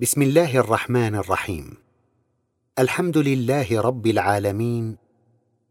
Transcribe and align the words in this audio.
بسم 0.00 0.22
الله 0.22 0.56
الرحمن 0.56 1.14
الرحيم. 1.14 1.74
الحمد 2.78 3.18
لله 3.18 3.80
رب 3.80 4.06
العالمين 4.06 4.96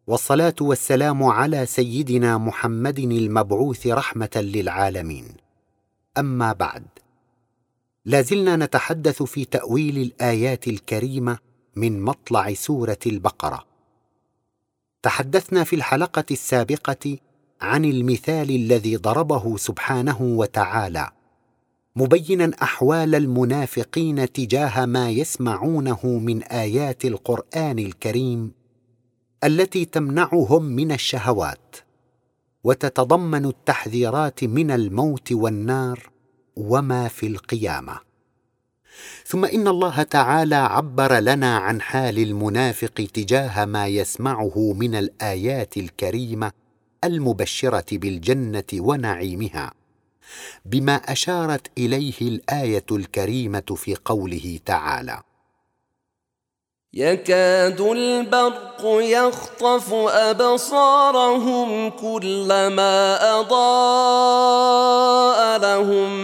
والصلاة 0.07 0.55
والسلام 0.61 1.23
على 1.23 1.66
سيدنا 1.66 2.37
محمد 2.37 3.00
المبعوث 3.00 3.87
رحمة 3.87 4.29
للعالمين. 4.35 5.27
أما 6.17 6.53
بعد 6.53 6.85
لازلنا 8.05 8.55
نتحدث 8.55 9.23
في 9.23 9.45
تأويل 9.45 9.98
الآيات 9.98 10.68
الكريمة 10.68 11.38
من 11.75 12.02
مطلع 12.02 12.54
سورة 12.54 13.00
البقرة. 13.05 13.66
تحدثنا 15.04 15.64
في 15.64 15.75
الحلقة 15.75 16.25
السابقة 16.32 17.18
عن 17.62 17.86
المثال 17.86 18.50
الذي 18.50 18.96
ضربه 18.96 19.57
سبحانه 19.57 20.21
وتعالى 20.21 21.16
مبينا 22.00 22.52
أحوال 22.61 23.16
المنافقين 23.16 24.32
تجاه 24.32 24.86
ما 24.86 25.09
يسمعونه 25.09 26.05
من 26.05 26.44
آيات 26.44 27.05
القرآن 27.05 27.80
الكريم 27.80 28.52
التي 29.44 29.85
تمنعهم 29.85 30.63
من 30.63 30.91
الشهوات 30.91 31.75
وتتضمن 32.63 33.45
التحذيرات 33.45 34.44
من 34.44 34.72
الموت 34.72 35.31
والنار 35.31 36.09
وما 36.55 37.08
في 37.08 37.27
القيامة. 37.27 38.00
ثم 39.25 39.45
إن 39.45 39.67
الله 39.67 40.03
تعالى 40.03 40.55
عبر 40.55 41.20
لنا 41.20 41.58
عن 41.58 41.81
حال 41.81 42.20
المنافق 42.20 43.08
تجاه 43.14 43.66
ما 43.66 43.88
يسمعه 43.88 44.73
من 44.73 44.95
الآيات 44.95 45.77
الكريمة 45.77 46.52
المبشرة 47.03 47.98
بالجنة 47.98 48.64
ونعيمها. 48.73 49.77
بما 50.66 50.95
أشارت 50.95 51.67
إليه 51.77 52.22
الآية 52.22 52.86
الكريمة 52.91 53.76
في 53.76 53.95
قوله 54.05 54.59
تعالى. 54.66 55.22
يكاد 56.94 57.81
البرق 57.81 58.81
يخطف 58.86 59.94
أبصارهم 60.09 61.89
كلما 61.89 63.17
أضاء 63.39 64.88
لهم 65.59 66.23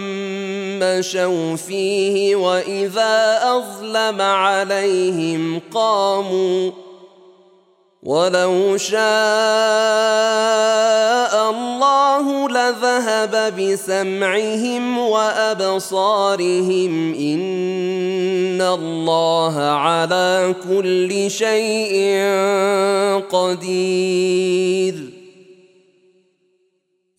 مشوا 0.79 1.55
فيه 1.55 2.35
وإذا 2.35 3.39
أظلم 3.43 4.21
عليهم 4.21 5.61
قاموا. 5.73 6.82
ولو 8.03 8.77
شاء 8.77 8.99
الله 11.49 12.49
لذهب 12.49 13.55
بسمعهم 13.59 14.97
وابصارهم 14.97 16.33
ان 17.13 18.61
الله 18.61 19.61
على 19.61 20.55
كل 20.67 21.31
شيء 21.31 22.23
قدير 23.31 24.95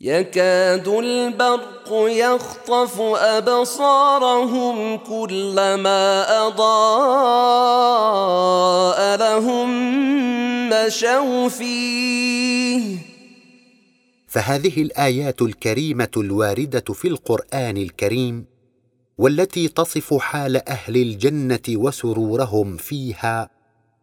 يكاد 0.00 0.88
البرق 0.88 1.88
يخطف 1.92 3.00
ابصارهم 3.16 4.96
كلما 4.98 6.26
اضاء 6.46 7.83
مشوا 10.86 11.48
فيه. 11.48 12.98
فهذه 14.26 14.82
الآيات 14.82 15.42
الكريمة 15.42 16.10
الواردة 16.16 16.94
في 16.94 17.08
القرآن 17.08 17.76
الكريم 17.76 18.44
والتي 19.18 19.68
تصف 19.68 20.14
حال 20.14 20.68
أهل 20.68 20.96
الجنة 20.96 21.60
وسرورهم 21.68 22.76
فيها 22.76 23.50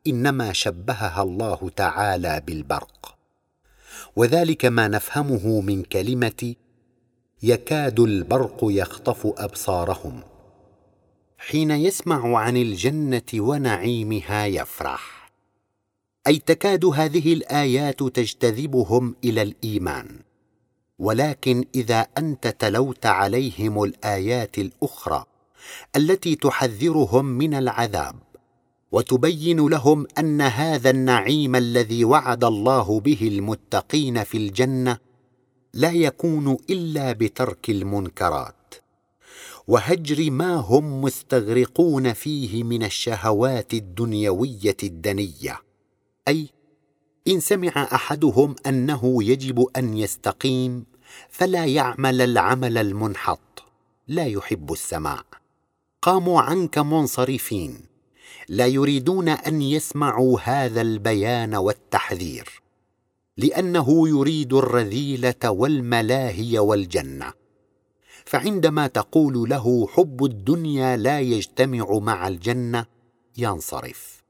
إنما 0.08 0.54
شبهها 0.54 1.24
الله 1.24 1.72
تعالى 1.76 2.42
بالبرق. 2.48 3.16
وذلك 4.16 4.66
ما 4.66 4.88
نفهمه 4.88 5.62
من 5.62 5.84
كلمة 5.84 6.56
يكاد 7.44 8.00
البرق 8.00 8.60
يخطف 8.64 9.28
أبصارهم 9.38 10.24
حين 11.38 11.72
يسمع 11.72 12.38
عن 12.38 12.58
الجنة 12.58 13.22
ونعيمها 13.34 14.46
يفرح. 14.46 15.21
أي 16.28 16.38
تكاد 16.40 16.86
هذه 16.86 17.34
الآيات 17.34 18.04
تجتذبهم 18.04 19.16
إلى 19.24 19.42
الإيمان. 19.42 20.20
ولكن 21.00 21.66
إذا 21.76 22.08
أنت 22.18 22.48
تلوت 22.48 23.06
عليهم 23.06 23.84
الآيات 23.84 24.58
الأخرى 24.58 25.26
التي 25.96 26.36
تحذرهم 26.36 27.26
من 27.26 27.54
العذاب 27.54 28.16
وتبين 28.92 29.68
لهم 29.68 30.08
أن 30.20 30.42
هذا 30.42 30.90
النعيم 30.90 31.56
الذي 31.56 32.06
وعد 32.06 32.44
الله 32.44 33.00
به 33.00 33.20
المتقين 33.22 34.24
في 34.24 34.38
الجنة 34.38 34.98
لا 35.74 35.92
يكون 35.92 36.58
إلا 36.70 37.12
بترك 37.12 37.70
المنكرات. 37.70 38.74
وهجر 39.68 40.32
ما 40.32 40.56
هم 40.56 41.02
مستغرقون 41.02 42.14
فيه 42.14 42.64
من 42.64 42.84
الشهوات 42.84 43.74
الدنيوية 43.74 44.78
الدنية. 44.84 45.71
أي 46.28 46.50
إن 47.28 47.40
سمع 47.40 47.88
أحدهم 47.94 48.56
أنه 48.68 49.24
يجب 49.24 49.66
أن 49.78 49.98
يستقيم 49.98 50.86
فلا 51.30 51.66
يعمل 51.66 52.22
العمل 52.22 52.78
المنحط 52.78 53.64
لا 54.08 54.26
يحب 54.26 54.72
السماع. 54.72 55.24
قاموا 56.02 56.42
عنك 56.42 56.78
منصرفين 56.78 57.80
لا 58.50 58.68
يريدون 58.68 59.30
أن 59.30 59.62
يسمعوا 59.62 60.40
هذا 60.40 60.82
البيان 60.82 61.56
والتحذير 61.56 62.62
لأنه 63.38 64.10
يريد 64.10 64.54
الرذيلة 64.54 65.36
والملاهي 65.46 66.60
والجنة. 66.60 67.34
فعندما 68.26 68.88
تقول 68.88 69.50
له 69.50 69.88
حب 69.88 70.26
الدنيا 70.26 70.98
لا 70.98 71.20
يجتمع 71.20 72.00
مع 72.00 72.28
الجنة 72.28 72.86
ينصرف. 73.38 74.21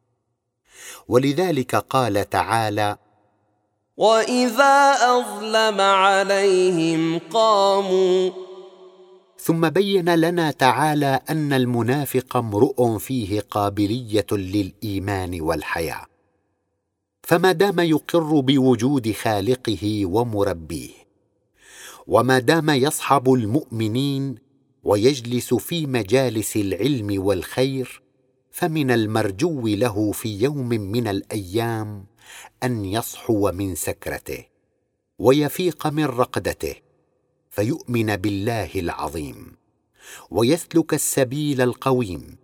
ولذلك 1.08 1.76
قال 1.76 2.30
تعالى 2.30 2.98
واذا 3.98 4.94
اظلم 4.94 5.82
عليهم 5.82 7.20
قاموا 7.20 8.32
ثم 9.38 9.70
بين 9.70 10.16
لنا 10.16 10.52
تعالى 10.52 11.20
أن 11.30 11.54
المنافق 11.54 12.38
امرؤ 12.38 12.98
فيه 12.98 13.40
قابلية 13.40 14.26
للإيمان 14.32 15.42
والحياة 15.42 16.06
فما 17.24 17.52
دام 17.52 17.80
يقر 17.80 18.40
بوجود 18.40 19.12
خالقه 19.12 20.06
ومربيه 20.06 20.90
وما 22.08 22.40
دام 22.40 22.70
يصحب 22.70 23.34
المؤمنين 23.34 24.36
ويجلس 24.84 25.54
في 25.54 25.86
مجالس 25.86 26.56
العلم 26.56 27.24
والخير 27.26 28.02
فمن 28.52 28.92
المرجو 28.92 29.68
له 29.68 30.12
في 30.12 30.42
يوم 30.42 30.70
من 30.70 31.08
الأيام 31.08 32.06
أن 32.64 32.86
يصحو 32.86 33.52
من 33.52 33.76
سكرته 33.76 34.46
ويفيق 35.20 35.88
من 35.88 36.06
رقدته 36.06 36.76
فيؤمن 37.50 38.16
بالله 38.16 38.72
العظيم 38.76 39.56
ويسلك 40.32 40.94
السبيل 40.94 41.62
القويم 41.62 42.38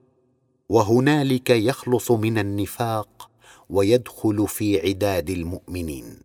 وهنالك 0.69 1.49
يخلص 1.49 2.11
من 2.11 2.37
النفاق 2.37 3.29
ويدخل 3.69 4.47
في 4.47 4.79
عداد 4.79 5.29
المؤمنين. 5.29 6.19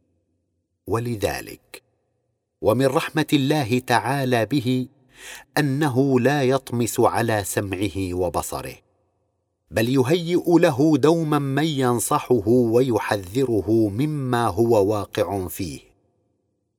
ولذلك 0.87 1.83
ومن 2.61 2.87
رحمة 2.87 3.27
الله 3.33 3.79
تعالى 3.79 4.47
به 4.47 4.89
أنه 5.59 6.21
لا 6.21 6.43
يطمس 6.43 7.01
على 7.01 7.45
سمعه 7.45 8.15
وبصره. 8.15 8.75
بل 9.73 9.89
يهيئ 9.89 10.43
له 10.47 10.97
دوما 10.97 11.39
من 11.39 11.65
ينصحه 11.65 12.49
ويحذره 12.49 13.71
مما 13.71 14.47
هو 14.47 14.93
واقع 14.93 15.49
فيه. 15.49 15.81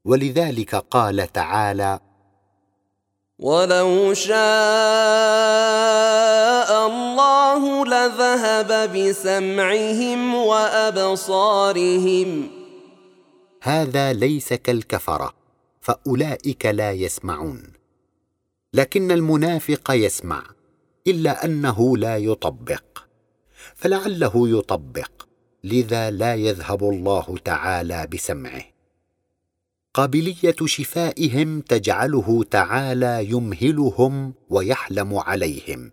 ولذلك 0.06 0.76
قال 0.76 1.32
تعالى 1.32 2.00
ولو 3.40 4.14
شاء 4.14 4.38
الله 6.88 7.86
لذهب 7.86 8.98
بسمعهم 8.98 10.36
وابصارهم. 10.36 11.70
هذا 13.62 14.14
ليس 14.14 14.54
كالكفرة 14.54 15.34
فأولئك 15.82 16.66
لا 16.66 16.92
يسمعون. 16.92 17.74
لكن 18.74 19.12
المنافق 19.12 19.92
يسمع. 19.92 20.44
إلا 21.08 21.46
أنه 21.46 21.98
لا 21.98 22.18
يطبق. 22.18 22.84
فلعله 23.76 24.32
يطبق. 24.36 25.12
لذا 25.64 26.12
لا 26.12 26.36
يذهب 26.36 26.84
الله 26.84 27.38
تعالى 27.46 28.08
بسمعه. 28.08 28.64
قابلية 29.94 30.56
شفائهم 30.66 31.62
تجعله 31.62 32.44
تعالى 32.44 33.30
يمهلهم 33.30 34.34
ويحلم 34.50 35.18
عليهم. 35.18 35.92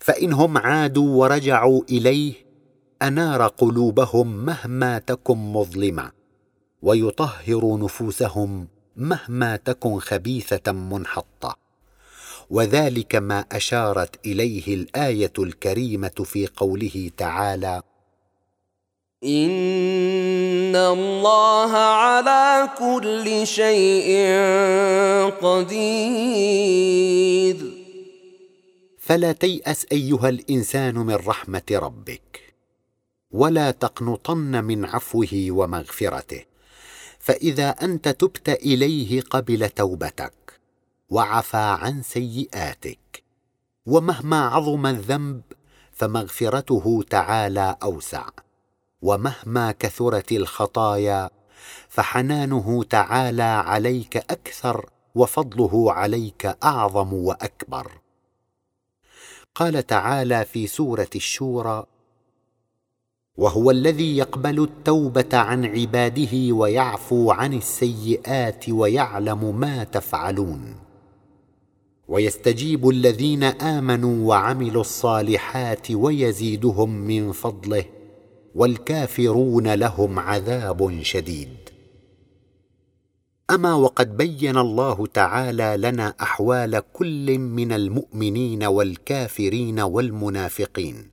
فانهم 0.00 0.58
عادوا 0.58 1.16
ورجعوا 1.16 1.82
إليه 1.90 2.34
أنار 3.02 3.46
قلوبهم 3.46 4.36
مهما 4.36 4.98
تكن 4.98 5.38
مظلمة. 5.38 6.12
ويطهر 6.82 7.78
نفوسهم 7.78 8.68
مهما 8.96 9.56
تكن 9.56 9.98
خبيثة 9.98 10.72
منحطة. 10.72 11.65
وذلك 12.50 13.14
ما 13.14 13.44
أشارت 13.52 14.26
إليه 14.26 14.74
الآية 14.74 15.32
الكريمة 15.38 16.24
في 16.24 16.46
قوله 16.56 17.10
تعالى 17.16 17.82
ان 19.24 20.76
الله 20.76 21.72
على 21.76 22.68
كل 22.78 23.46
شيء 23.46 24.30
قدير. 25.42 26.66
فلا 28.98 29.32
تيأس 29.32 29.86
أيها 29.92 30.28
الإنسان 30.28 30.94
من 30.94 31.14
رحمة 31.14 31.62
ربك 31.72 32.54
ولا 33.30 33.70
تقنطن 33.70 34.64
من 34.64 34.84
عفوه 34.84 35.46
ومغفرته 35.50 36.44
فإذا 37.18 37.68
أنت 37.68 38.08
تبت 38.08 38.48
إليه 38.48 39.20
قبل 39.20 39.68
توبتك. 39.68 40.45
وعفى 41.08 41.76
عن 41.80 42.02
سيئاتك. 42.02 43.24
ومهما 43.86 44.46
عظم 44.46 44.86
الذنب 44.86 45.42
فمغفرته 45.92 47.04
تعالى 47.10 47.76
أوسع. 47.82 48.28
ومهما 49.02 49.72
كثرت 49.72 50.32
الخطايا 50.32 51.30
فحنانه 51.88 52.84
تعالى 52.84 53.42
عليك 53.42 54.16
أكثر 54.16 54.90
وفضله 55.14 55.92
عليك 55.92 56.46
أعظم 56.64 57.12
وأكبر. 57.12 57.92
قال 59.54 59.86
تعالى 59.86 60.44
في 60.44 60.66
سورة 60.66 61.10
الشورى 61.14 61.86
وهو 63.36 63.70
الذي 63.70 64.16
يقبل 64.16 64.62
التوبة 64.62 65.38
عن 65.38 65.64
عباده 65.64 66.52
ويعفو 66.54 67.30
عن 67.30 67.54
السيئات 67.54 68.68
ويعلم 68.68 69.60
ما 69.60 69.84
تفعلون. 69.84 70.85
ويستجيب 72.08 72.88
الذين 72.88 73.42
آمنوا 73.42 74.28
وعملوا 74.28 74.80
الصالحات 74.80 75.90
ويزيدهم 75.90 76.90
من 76.90 77.32
فضله 77.32 77.84
والكافرون 78.54 79.74
لهم 79.74 80.18
عذاب 80.18 81.02
شديد. 81.02 81.56
أما 83.50 83.74
وقد 83.74 84.16
بين 84.16 84.58
الله 84.58 85.06
تعالى 85.06 85.76
لنا 85.78 86.14
أحوال 86.22 86.82
كل 86.92 87.38
من 87.38 87.72
المؤمنين 87.72 88.64
والكافرين 88.64 89.80
والمنافقين. 89.80 91.10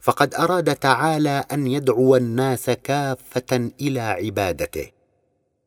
فقد 0.00 0.34
أراد 0.34 0.76
تعالى 0.76 1.44
أن 1.52 1.66
يدعو 1.66 2.16
الناس 2.16 2.70
كافة 2.70 3.70
إلى 3.80 4.00
عبادته 4.00 4.90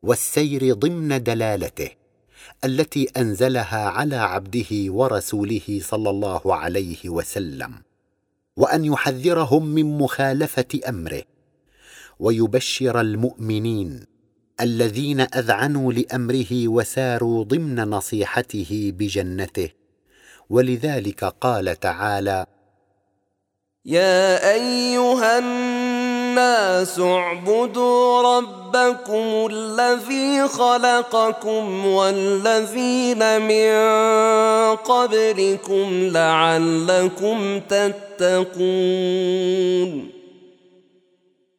والسير 0.02 0.74
ضمن 0.74 1.22
دلالته 1.22 1.99
التي 2.64 3.08
أنزلها 3.16 3.88
على 3.88 4.16
عبده 4.16 4.66
ورسوله 4.72 5.80
صلى 5.82 6.10
الله 6.10 6.54
عليه 6.54 7.08
وسلم 7.08 7.74
وأن 8.56 8.84
يحذرهم 8.84 9.66
من 9.66 9.98
مخالفة 9.98 10.80
أمره 10.88 11.22
ويبشر 12.18 13.00
المؤمنين 13.00 14.04
الذين 14.60 15.20
أذعنوا 15.20 15.92
لأمره 15.92 16.68
وساروا 16.68 17.44
ضمن 17.44 17.80
نصيحته 17.80 18.92
بجنته. 18.98 19.70
ولذلك 20.50 21.24
قال 21.24 21.80
تعالى 21.80 22.46
يا 23.84 24.52
أيها 24.54 25.38
الناس 25.38 25.79
اعبدوا 27.00 28.22
ربكم 28.36 29.48
الذي 29.52 30.48
خلقكم 30.48 31.86
والذين 31.86 33.42
من 33.42 33.70
قبلكم 34.76 36.10
لعلكم 36.12 37.60
تتقون. 37.68 38.70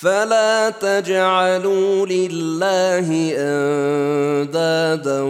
فلا 0.00 0.70
تجعلوا 0.70 2.06
لله 2.06 3.34
أندادا 3.36 5.20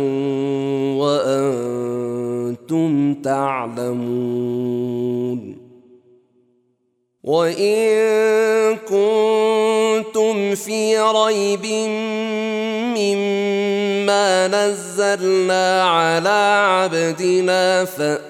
وأنتم 1.01 3.15
تعلمون. 3.15 4.61
وإن 7.23 8.77
كنتم 8.77 10.55
في 10.55 10.99
ريب 10.99 11.67
مما 12.97 14.49
نزلنا 14.49 15.83
على 15.83 16.65
عبدنا 16.67 17.85
فأ 17.85 18.30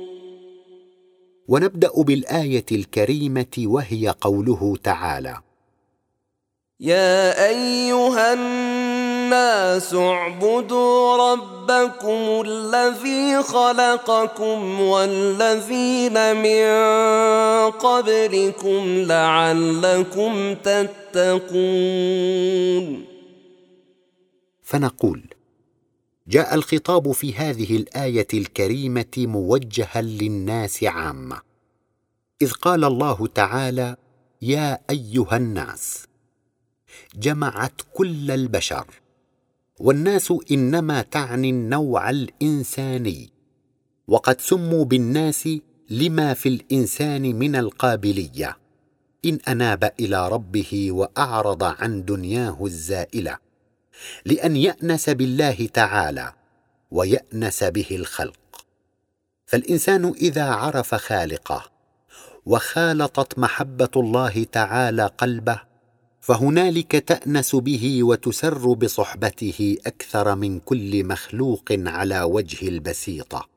ونبدأ 1.51 1.91
بالآية 2.07 2.65
الكريمة 2.71 3.55
وهي 3.57 4.15
قوله 4.21 4.77
تعالى 4.83 5.35
يا 6.79 7.47
أيها 7.49 8.33
الناس 8.33 9.11
الناس 9.31 9.93
اعبدوا 9.93 11.31
ربكم 11.31 12.41
الذي 12.47 13.43
خلقكم 13.43 14.81
والذين 14.81 16.35
من 16.35 16.71
قبلكم 17.71 19.03
لعلكم 19.07 20.55
تتقون. 20.55 21.65
فنقول 24.63 25.30
جاء 26.31 26.55
الخطاب 26.55 27.11
في 27.11 27.33
هذه 27.33 27.77
الآية 27.77 28.27
الكريمة 28.33 29.13
موجها 29.17 30.01
للناس 30.01 30.83
عامة. 30.83 31.41
إذ 32.41 32.51
قال 32.51 32.83
الله 32.83 33.27
تعالى 33.27 33.95
يا 34.41 34.79
أيها 34.89 35.37
الناس 35.37 36.05
جمعت 37.15 37.81
كل 37.93 38.31
البشر 38.31 38.85
والناس 39.79 40.33
إنما 40.51 41.01
تعني 41.01 41.49
النوع 41.49 42.09
الإنساني 42.09 43.29
وقد 44.07 44.41
سموا 44.41 44.85
بالناس 44.85 45.49
لما 45.89 46.33
في 46.33 46.49
الإنسان 46.49 47.35
من 47.35 47.55
القابلية 47.55 48.57
إن 49.25 49.39
أناب 49.47 49.93
إلى 49.99 50.29
ربه 50.29 50.91
وأعرض 50.91 51.63
عن 51.63 52.05
دنياه 52.05 52.65
الزائلة. 52.65 53.50
لأن 54.25 54.55
يأنس 54.55 55.09
بالله 55.09 55.69
تعالى 55.73 56.33
ويأنس 56.91 57.63
به 57.63 57.87
الخلق. 57.91 58.65
فالإنسان 59.45 60.13
إذا 60.21 60.43
عرف 60.43 60.95
خالقه 60.95 61.71
وخالطت 62.45 63.39
محبة 63.39 63.89
الله 63.95 64.43
تعالى 64.43 65.05
قلبه 65.17 65.61
فهنالك 66.21 66.91
تأنس 66.91 67.55
به 67.55 68.03
وتسر 68.03 68.73
بصحبته 68.73 69.77
أكثر 69.85 70.35
من 70.35 70.59
كل 70.59 71.03
مخلوق 71.03 71.65
على 71.71 72.21
وجه 72.21 72.67
البسيطة. 72.67 73.47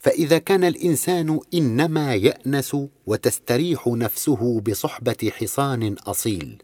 فإذا 0.00 0.38
كان 0.38 0.64
الإنسان 0.64 1.40
إنما 1.54 2.14
يأنس 2.14 2.76
وتستريح 3.06 3.88
نفسه 3.88 4.60
بصحبة 4.60 5.30
حصان 5.40 5.92
أصيل 6.06 6.62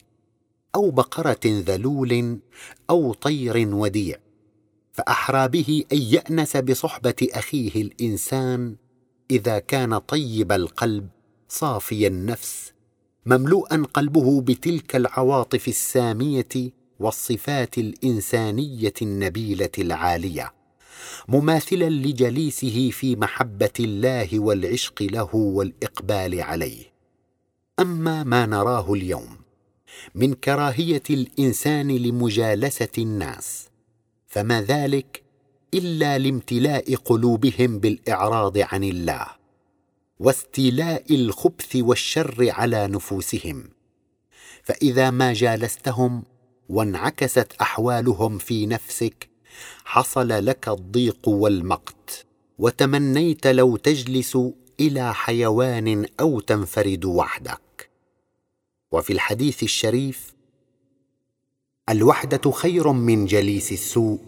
أو 0.75 0.91
بقرة 0.91 1.41
ذلول 1.47 2.39
أو 2.91 3.13
طير 3.13 3.75
وديع 3.75 4.17
فأحرى 4.93 5.49
به 5.49 5.85
أن 5.93 5.99
يأنس 5.99 6.57
بصحبة 6.57 7.29
أخيه 7.33 7.83
الإنسان 7.83 8.77
إذا 9.31 9.59
كان 9.59 9.99
طيب 9.99 10.53
القلب 10.53 11.09
صافي 11.49 12.07
النفس 12.07 12.73
مملوءا 13.27 13.87
قلبه 13.95 14.41
بتلك 14.41 14.97
العواطف 14.97 15.69
السامية 15.69 16.73
والصفات 17.01 17.79
الإنسانية 17.79 18.95
النبيلة 19.03 19.71
العالية 19.79 20.53
مماثلا 21.29 21.91
لجليسه 21.91 22.91
في 22.91 23.17
محبة 23.17 23.73
الله 23.81 24.41
والعشق 24.41 25.03
له 25.03 25.37
والإقبال 25.37 26.43
عليه. 26.43 26.85
أما 27.81 28.25
ما 28.25 28.47
نراه 28.47 28.93
اليوم 28.93 29.40
من 30.15 30.35
كراهية 30.35 31.03
الإنسان 31.11 31.91
لمجالسة 31.91 32.89
الناس. 32.99 33.69
فما 34.27 34.63
ذلك 34.63 35.23
إلا 35.75 36.19
لامتلاء 36.19 36.95
قلوبهم 36.95 37.79
بالإعراض 37.79 38.59
عن 38.59 38.85
الله 38.85 39.27
واستيلاء 40.19 41.15
الخبث 41.15 41.77
والشر 41.77 42.51
على 42.51 42.87
نفوسهم. 42.87 43.65
فإذا 44.63 45.11
ما 45.11 45.33
جالستهم 45.33 46.23
وانعكست 46.69 47.53
أحوالهم 47.61 48.39
في 48.39 48.67
نفسك 48.67 49.29
حصل 49.85 50.29
لك 50.29 50.69
الضيق 50.69 51.29
والمقت. 51.29 52.27
وتمنيت 52.59 53.47
لو 53.47 53.77
تجلس 53.77 54.39
إلى 54.81 55.15
حيوان 55.15 56.07
أو 56.21 56.41
تنفرد 56.41 57.05
وحدك. 57.05 57.61
وفي 58.93 59.13
الحديث 59.13 59.63
الشريف 59.63 60.35
الوحدة 61.89 62.51
خير 62.51 62.93
من 62.93 63.27
جليس 63.27 63.73
السوء 63.73 64.19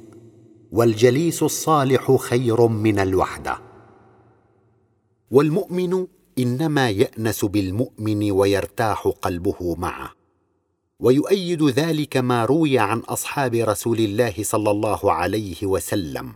والجليس 0.72 1.42
الصالح 1.42 2.16
خير 2.16 2.66
من 2.66 2.98
الوحدة. 2.98 3.58
والمؤمن 5.30 6.06
إنما 6.38 6.90
يأنس 6.90 7.44
بالمؤمن 7.44 8.30
ويرتاح 8.30 9.08
قلبه 9.22 9.74
معه. 9.78 10.12
ويؤيد 11.00 11.62
ذلك 11.62 12.16
ما 12.16 12.44
روي 12.44 12.78
عن 12.78 12.98
أصحاب 12.98 13.54
رسول 13.54 13.98
الله 13.98 14.34
صلى 14.40 14.70
الله 14.70 15.12
عليه 15.12 15.56
وسلم 15.66 16.32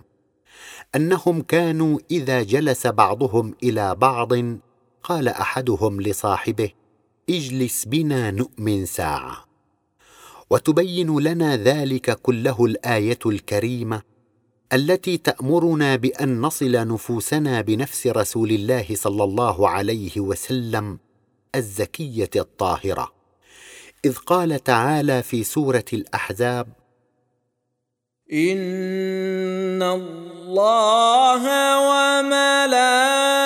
أنهم 0.95 1.43
كانوا 1.43 1.99
إذا 2.11 2.43
جلس 2.43 2.87
بعضهم 2.87 3.55
إلى 3.63 3.95
بعض 3.95 4.33
قال 5.03 5.29
أحدهم 5.29 6.01
لصاحبه 6.01 6.71
اجلس 7.31 7.85
بنا 7.85 8.31
نؤمن 8.31 8.87
ساعة. 8.87 9.47
وتبين 10.51 11.19
لنا 11.19 11.57
ذلك 11.57 12.21
كله 12.21 12.65
الآية 12.65 13.19
الكريمة 13.27 14.03
التي 14.73 15.17
تأمرنا 15.17 15.97
بأن 15.97 16.41
نصل 16.41 16.73
نفوسنا 16.73 17.61
بنفس 17.61 18.07
رسول 18.07 18.51
الله 18.51 18.87
صلى 18.95 19.25
الله 19.25 19.69
عليه 19.69 20.21
وسلم 20.21 20.99
الزكية 21.55 22.31
الطاهرة. 22.37 23.13
إذ 24.05 24.17
قال 24.17 24.65
تعالى 24.65 25.23
في 25.23 25.45
سورة 25.45 25.85
الأحزاب 25.93 26.69
إن 28.33 29.83
الله 29.83 31.43
وملائكته 31.89 33.46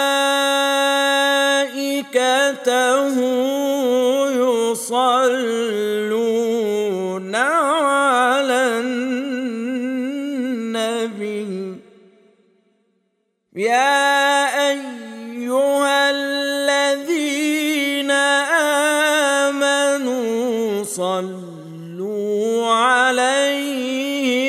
صلوا 20.97 22.66
عليه 22.66 24.40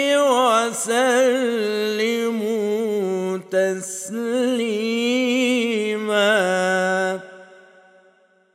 وسلموا 0.72 3.38
تسليما. 3.38 5.12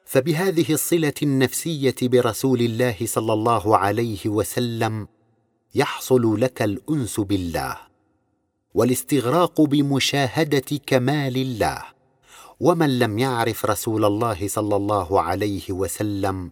فبهذه 0.04 0.72
الصلة 0.72 1.12
النفسية 1.22 1.94
برسول 2.02 2.60
الله 2.60 2.96
صلى 3.04 3.32
الله 3.32 3.76
عليه 3.76 4.26
وسلم 4.26 5.08
يحصل 5.74 6.40
لك 6.40 6.62
الأنس 6.62 7.20
بالله 7.20 7.76
والاستغراق 8.74 9.60
بمشاهدة 9.60 10.80
كمال 10.86 11.36
الله 11.36 11.82
ومن 12.60 12.98
لم 12.98 13.18
يعرف 13.18 13.66
رسول 13.66 14.04
الله 14.04 14.48
صلى 14.48 14.76
الله 14.76 15.20
عليه 15.20 15.62
وسلم 15.70 16.50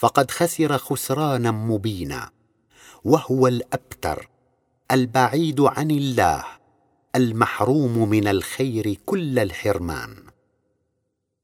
فقد 0.00 0.30
خسر 0.30 0.78
خسرانا 0.78 1.50
مبينا 1.50 2.30
وهو 3.04 3.46
الأبتر 3.46 4.28
البعيد 4.90 5.60
عن 5.60 5.90
الله 5.90 6.44
المحروم 7.16 8.08
من 8.08 8.28
الخير 8.28 8.94
كل 9.06 9.38
الحرمان. 9.38 10.16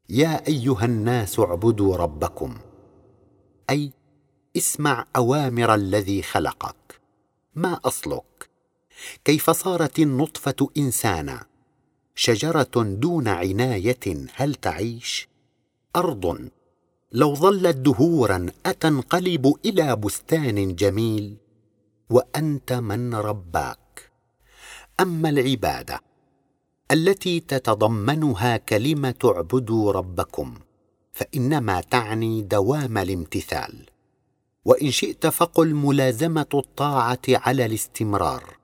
يا 0.08 0.46
أيها 0.46 0.84
الناس 0.84 1.40
اعبدوا 1.40 1.96
ربكم 1.96 2.58
أي 3.70 3.92
اسمع 4.56 5.06
أوامر 5.16 5.74
الذي 5.74 6.22
خلقك. 6.22 7.00
ما 7.54 7.80
أصلك؟ 7.84 8.50
كيف 9.24 9.50
صارت 9.50 9.98
النطفة 9.98 10.70
إنسانا؟ 10.76 11.46
شجرة 12.14 12.82
دون 12.82 13.28
عناية 13.28 14.26
هل 14.34 14.54
تعيش؟ 14.54 15.28
أرض 15.96 16.50
لو 17.12 17.34
ظلت 17.34 17.76
دهورا 17.76 18.46
أتنقلب 18.66 19.54
إلى 19.64 19.96
بستان 19.96 20.74
جميل؟ 20.74 21.36
وأنت 22.10 22.72
من 22.72 23.14
رباك. 23.14 24.10
أما 25.00 25.28
العبادة 25.28 26.00
التي 26.90 27.40
تتضمنها 27.40 28.56
كلمة 28.56 29.14
اعبدوا 29.24 29.92
ربكم 29.92 30.54
فإنما 31.12 31.80
تعني 31.80 32.42
دوام 32.42 32.98
الامتثال. 32.98 33.86
وإن 34.64 34.90
شئت 34.90 35.26
فقل 35.26 35.74
ملازمة 35.74 36.46
الطاعة 36.54 37.22
على 37.28 37.66
الاستمرار. 37.66 38.56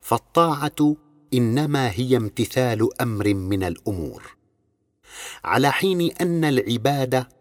فالطاعة 0.00 0.96
إنما 1.34 1.90
هي 1.90 2.16
امتثال 2.16 3.00
أمر 3.00 3.34
من 3.34 3.62
الأمور. 3.62 4.36
على 5.44 5.72
حين 5.72 6.12
أن 6.20 6.44
العبادة 6.44 7.37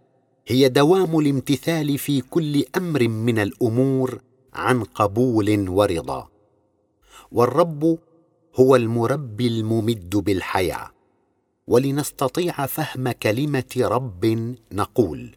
هي 0.50 0.70
دوام 0.70 1.20
الامتثال 1.20 1.98
في 1.98 2.22
كل 2.22 2.66
أمر 2.78 3.08
من 3.08 3.40
الأمور 3.40 4.22
عن 4.54 4.84
قبول 4.84 5.70
ورضا. 5.70 6.28
والرب 7.32 8.00
هو 8.56 8.76
المربي 8.76 9.48
الممد 9.48 10.10
بالحياة 10.10 10.92
ولنستطيع 11.68 12.66
فهم 12.66 13.12
كلمة 13.12 13.76
رب 13.78 14.56
نقول. 14.72 15.36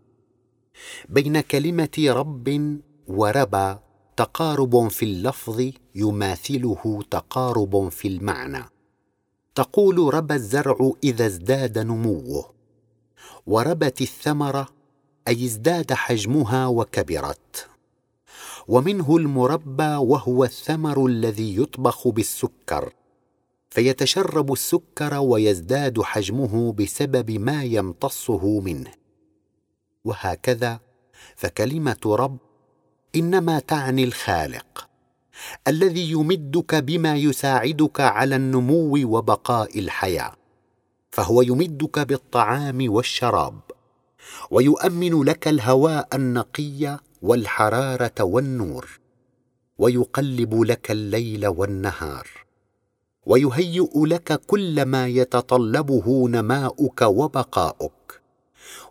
بين 1.08 1.40
كلمة 1.40 2.04
رب 2.08 2.78
وربا 3.08 3.80
تقارب 4.16 4.88
في 4.88 5.04
اللفظ 5.04 5.70
يماثله 5.94 7.02
تقارب 7.10 7.88
في 7.88 8.08
المعنى. 8.08 8.64
تقول 9.54 10.14
ربى 10.14 10.34
الزرع 10.34 10.92
إذا 11.04 11.26
ازداد 11.26 11.78
نموه 11.78 12.50
وربت 13.46 14.00
الثمرة 14.00 14.79
اي 15.28 15.44
ازداد 15.44 15.92
حجمها 15.92 16.66
وكبرت. 16.66 17.66
ومنه 18.68 19.16
المربى 19.16 19.94
وهو 19.96 20.44
الثمر 20.44 21.06
الذي 21.06 21.56
يطبخ 21.56 22.08
بالسكر. 22.08 22.92
فيتشرب 23.70 24.52
السكر 24.52 25.14
ويزداد 25.14 26.02
حجمه 26.02 26.72
بسبب 26.72 27.30
ما 27.30 27.64
يمتصه 27.64 28.60
منه. 28.60 28.92
وهكذا 30.04 30.80
فكلمة 31.36 32.00
رب 32.06 32.38
إنما 33.16 33.58
تعني 33.58 34.04
الخالق 34.04 34.88
الذي 35.68 36.10
يمدك 36.10 36.74
بما 36.74 37.16
يساعدك 37.16 38.00
على 38.00 38.36
النمو 38.36 39.16
وبقاء 39.16 39.78
الحياة 39.78 40.32
فهو 41.10 41.42
يمدك 41.42 41.98
بالطعام 41.98 42.92
والشراب. 42.92 43.60
ويؤمن 44.50 45.22
لك 45.22 45.48
الهواء 45.48 46.08
النقي 46.14 46.98
والحرارة 47.22 48.14
والنور 48.20 49.00
ويقلب 49.78 50.60
لك 50.62 50.90
الليل 50.90 51.46
والنهار 51.46 52.28
ويهيئ 53.26 53.90
لك 53.94 54.40
كل 54.46 54.82
ما 54.84 55.08
يتطلبه 55.08 56.28
نماؤك 56.28 57.02
وبقاؤك 57.02 58.20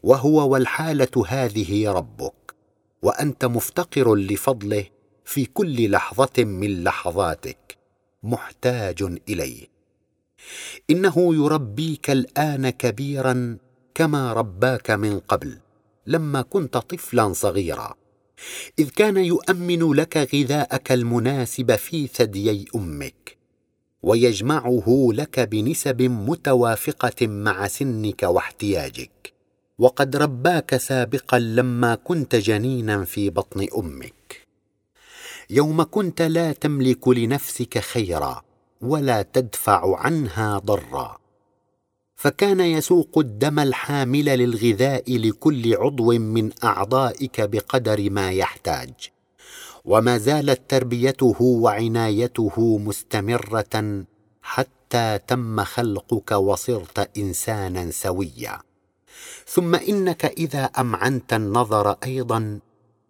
وهو 0.04 0.50
والحالة 0.50 1.24
هذه 1.28 1.92
ربك 1.92 2.56
وأنت 3.02 3.46
مفتقر 3.46 4.16
لفضله 4.16 4.86
في 5.26 5.46
كل 5.46 5.92
لحظة 5.92 6.44
من 6.44 6.84
لحظاتك 6.84 7.78
محتاج 8.24 9.18
إليه. 9.30 9.68
إنه 10.90 11.36
يربيك 11.36 12.10
الآن 12.10 12.70
كبيرا 12.70 13.58
كما 14.00 14.34
رباك 14.34 14.92
من 14.92 15.20
قبل 15.20 15.58
لما 16.08 16.42
كنت 16.42 16.78
طفلا 16.78 17.34
صغيرا. 17.34 17.96
إذ 18.80 18.90
كان 18.90 19.18
يؤمن 19.18 19.94
لك 19.94 20.18
غذاءك 20.34 20.92
المناسب 20.92 21.76
في 21.76 22.08
ثديي 22.08 22.66
أمك 22.76 23.38
ويجمعه 24.04 25.08
لك 25.12 25.40
بنسب 25.40 26.02
متوافقة 26.02 27.28
مع 27.28 27.68
سنك 27.68 28.24
واحتياجك. 28.24 29.34
وقد 29.80 30.16
رباك 30.16 30.78
سابقا 30.78 31.40
لما 31.40 31.96
كنت 31.96 32.36
جنينا 32.36 33.06
في 33.06 33.30
بطن 33.30 33.68
أمك. 33.78 34.48
يوم 35.50 35.84
كنت 35.84 36.22
لا 36.22 36.52
تملك 36.52 37.08
لنفسك 37.08 37.80
خيرا 37.80 38.42
ولا 38.82 39.22
تدفع 39.22 39.98
عنها 39.98 40.60
ضرا. 40.60 41.19
فكان 42.20 42.60
يسوق 42.60 43.18
الدم 43.18 43.60
الحامل 43.60 44.26
للغذاء 44.26 45.18
لكل 45.18 45.76
عضو 45.76 46.12
من 46.12 46.52
أعضائك 46.64 47.42
بقدر 47.42 48.10
ما 48.10 48.32
يحتاج. 48.32 48.94
وما 49.86 50.18
زالت 50.18 50.62
تربيته 50.68 51.42
وعنايته 51.42 52.78
مستمرة 52.78 54.04
حتى 54.42 55.20
تم 55.28 55.64
خلقك 55.64 56.32
وصرت 56.32 57.18
إنسانا 57.18 57.92
سويا. 57.92 58.60
ثم 59.48 59.76
إنك 59.76 60.26
إذا 60.26 60.64
أمعنت 60.64 61.34
النظر 61.34 61.92
أيضا 61.92 62.60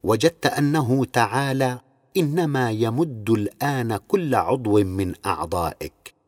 وجدت 0.03 0.45
أنه 0.45 1.05
تعالى 1.05 1.79
إنما 2.17 2.71
يمد 2.71 3.29
الآن 3.29 3.97
كل 3.97 4.35
عضو 4.35 4.83
من 4.83 5.13
أعضائك. 5.25 6.18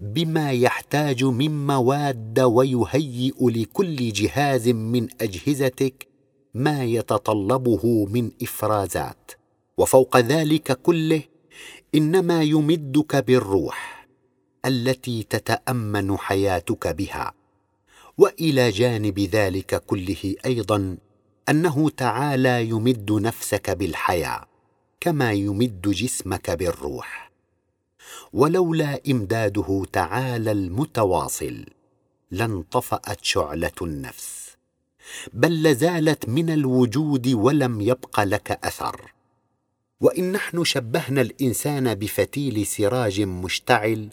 بما 0.00 0.52
يحتاج 0.52 1.24
من 1.24 1.66
مواد 1.66 2.40
ويهيئ 2.40 3.34
لكل 3.40 4.12
جهاز 4.12 4.68
من 4.68 5.08
أجهزتك 5.20 6.06
ما 6.54 6.84
يتطلبه 6.84 8.06
من 8.10 8.30
إفرازات. 8.42 9.32
وفوق 9.78 10.16
ذلك 10.16 10.72
كله 10.82 11.22
إنما 11.94 12.42
يمدك 12.42 13.16
بالروح 13.16 14.08
التي 14.64 15.22
تتأمن 15.22 16.18
حياتك 16.18 16.88
بها. 16.88 17.32
وإلى 18.18 18.70
جانب 18.70 19.18
ذلك 19.18 19.84
كله 19.86 20.34
أيضا 20.46 20.96
أنه 21.48 21.90
تعالى 21.90 22.68
يمد 22.68 23.12
نفسك 23.12 23.70
بالحياة 23.70 24.46
كما 25.00 25.32
يمد 25.32 25.80
جسمك 25.80 26.50
بالروح. 26.50 27.25
ولولا 28.32 29.00
إمداده 29.10 29.84
تعالى 29.92 30.52
المتواصل 30.52 31.66
لانطفأت 32.30 33.24
شعلة 33.24 33.72
النفس. 33.82 34.56
بل 35.32 35.62
لزالت 35.62 36.28
من 36.28 36.50
الوجود 36.50 37.28
ولم 37.28 37.80
يبق 37.80 38.20
لك 38.20 38.50
أثر. 38.64 39.12
وإن 40.00 40.32
نحن 40.32 40.64
شبهنا 40.64 41.20
الإنسان 41.20 41.94
بفتيل 41.94 42.66
سراج 42.66 43.20
مشتعل 43.20 44.10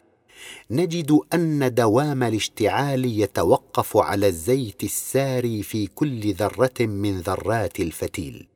نجد 0.71 1.19
أن 1.33 1.73
دوام 1.73 2.23
الاشتعال 2.23 3.05
يتوقف 3.05 3.97
على 3.97 4.27
الزيت 4.27 4.83
الساري 4.83 5.63
في 5.63 5.87
كل 5.87 6.33
ذرة 6.33 6.85
من 6.85 7.19
ذرات 7.19 7.79
الفتيل. 7.79 8.47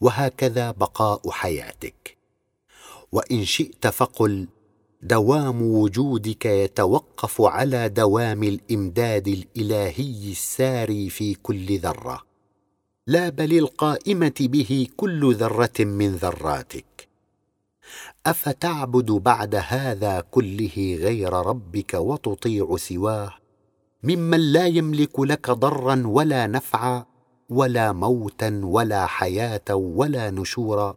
وهكذا 0.00 0.70
بقاء 0.70 1.30
حياتك. 1.30 2.16
وإن 3.12 3.44
شئت 3.44 3.86
فقل 3.86 4.48
دوام 5.02 5.62
وجودك 5.62 6.46
يتوقف 6.46 7.42
على 7.42 7.88
دوام 7.88 8.42
الإمداد 8.42 9.28
الإلهي 9.28 10.30
الساري 10.30 11.10
في 11.10 11.34
كل 11.34 11.78
ذرة. 11.78 12.22
لا 13.06 13.28
بل 13.28 13.58
القائمة 13.58 14.34
به 14.40 14.86
كل 14.96 15.34
ذرة 15.34 15.84
من 15.84 16.16
ذراتك. 16.16 17.08
أفتعبد 18.26 19.10
بعد 19.10 19.54
هذا 19.54 20.20
كله 20.20 20.98
غير 21.00 21.32
ربك 21.32 21.94
وتطيع 21.94 22.76
سواه؟ 22.76 23.34
ممن 24.02 24.40
لا 24.40 24.66
يملك 24.66 25.20
لك 25.20 25.50
ضرا 25.50 26.02
ولا 26.06 26.46
نفعا 26.46 27.06
ولا 27.48 27.92
موتا 27.92 28.60
ولا 28.64 29.06
حياة 29.06 29.74
ولا 29.74 30.30
نشورا. 30.30 30.96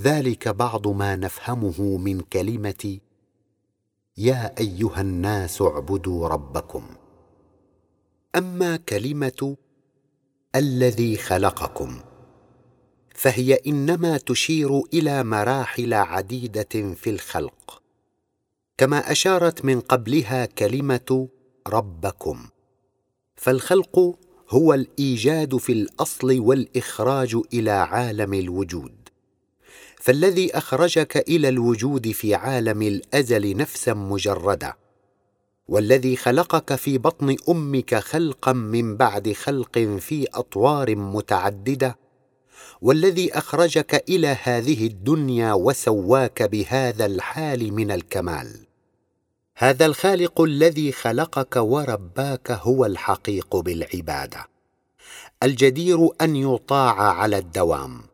ذلك 0.00 0.48
بعض 0.48 0.88
ما 0.88 1.16
نفهمه 1.16 1.96
من 1.96 2.20
كلمة 2.20 2.98
يا 4.16 4.54
أيها 4.58 5.00
الناس 5.00 5.62
اعبدوا 5.62 6.28
ربكم 6.28 6.86
أما 8.36 8.76
كلمة 8.76 9.56
الذي 10.54 11.16
خلقكم 11.16 12.00
فهي 13.14 13.54
إنما 13.66 14.16
تشير 14.16 14.80
إلى 14.94 15.24
مراحل 15.24 15.94
عديدة 15.94 16.94
في 16.94 17.10
الخلق. 17.10 17.82
كما 18.78 19.12
أشارت 19.12 19.64
من 19.64 19.80
قبلها 19.80 20.46
كلمة 20.46 21.28
ربكم 21.68 22.48
فالخلق 23.36 24.18
هو 24.50 24.74
الإيجاد 24.74 25.56
في 25.56 25.72
الأصل 25.72 26.40
والإخراج 26.40 27.36
إلى 27.52 27.70
عالم 27.70 28.34
الوجود. 28.34 29.05
فالذي 30.06 30.58
أخرجك 30.58 31.16
إلى 31.16 31.48
الوجود 31.48 32.10
في 32.10 32.34
عالم 32.34 32.82
الأزل 32.82 33.56
نفسا 33.56 33.94
مجرده 33.94 34.76
والذي 35.68 36.16
خلقك 36.16 36.74
في 36.74 36.98
بطن 36.98 37.36
أمك 37.48 37.94
خلقا 37.94 38.52
من 38.52 38.96
بعد 38.96 39.32
خلق 39.32 39.78
في 39.78 40.26
أطوار 40.34 40.96
متعددة 40.96 41.98
والذي 42.82 43.38
أخرجك 43.38 44.04
إلى 44.08 44.36
هذه 44.42 44.86
الدنيا 44.86 45.52
وسواك 45.52 46.42
بهذا 46.42 47.06
الحال 47.06 47.72
من 47.72 47.90
الكمال. 47.90 48.66
هذا 49.56 49.86
الخالق 49.86 50.40
الذي 50.40 50.92
خلقك 50.92 51.56
ورباك 51.56 52.50
هو 52.50 52.86
الحقيق 52.86 53.56
بالعبادة. 53.56 54.48
الجدير 55.42 56.08
أن 56.20 56.36
يطاع 56.36 57.00
على 57.00 57.38
الدوام. 57.38 58.05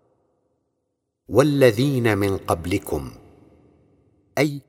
والذين 1.32 2.18
من 2.18 2.36
قبلكم 2.36 3.10
أي 4.38 4.60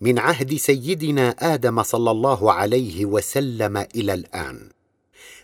من 0.00 0.18
عهد 0.18 0.54
سيدنا 0.54 1.30
آدم 1.30 1.82
صلى 1.82 2.10
الله 2.10 2.52
عليه 2.52 3.04
وسلم 3.04 3.76
إلى 3.76 4.14
الآن 4.14 4.68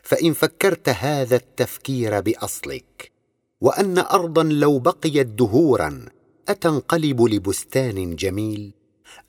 فإن 0.02 0.32
فكرت 0.32 0.88
هذا 0.88 1.36
التفكير 1.36 2.20
بأصلك 2.20 3.12
وأن 3.60 3.98
أرضا 3.98 4.42
لو 4.42 4.78
بقيت 4.78 5.26
دهورا 5.26 6.06
أتنقلب 6.48 7.22
لبستان 7.22 8.16
جميل 8.16 8.72